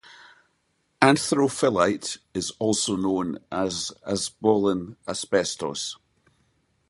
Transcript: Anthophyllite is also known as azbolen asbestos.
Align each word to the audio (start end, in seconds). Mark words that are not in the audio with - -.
Anthophyllite 0.99 2.17
is 2.33 2.49
also 2.57 2.95
known 2.95 3.37
as 3.51 3.91
azbolen 4.03 4.95
asbestos. 5.07 5.95